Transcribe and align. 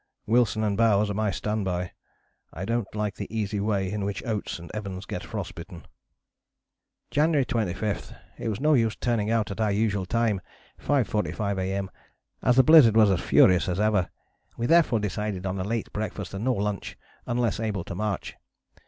Wilson 0.25 0.63
and 0.63 0.75
Bowers 0.75 1.11
are 1.11 1.13
my 1.13 1.29
stand 1.29 1.63
by. 1.63 1.91
I 2.51 2.65
don't 2.65 2.87
like 2.95 3.13
the 3.13 3.27
easy 3.29 3.59
way 3.59 3.91
in 3.91 4.03
which 4.03 4.25
Oates 4.25 4.57
and 4.57 4.71
Evans 4.73 5.05
get 5.05 5.23
frost 5.23 5.53
bitten."] 5.53 5.85
"January 7.11 7.45
25. 7.45 8.11
It 8.39 8.49
was 8.49 8.59
no 8.59 8.73
use 8.73 8.95
turning 8.95 9.29
out 9.29 9.51
at 9.51 9.61
our 9.61 9.71
usual 9.71 10.07
time 10.07 10.41
(5.45 10.81 11.59
A.M.), 11.59 11.91
as 12.41 12.55
the 12.55 12.63
blizzard 12.63 12.95
was 12.97 13.11
as 13.11 13.21
furious 13.21 13.69
as 13.69 13.79
ever; 13.79 14.09
we 14.57 14.65
therefore 14.65 14.99
decided 14.99 15.45
on 15.45 15.59
a 15.59 15.63
late 15.63 15.93
breakfast 15.93 16.33
and 16.33 16.45
no 16.45 16.53
lunch 16.53 16.97
unless 17.27 17.59
able 17.59 17.83
to 17.83 17.93
march. 17.93 18.33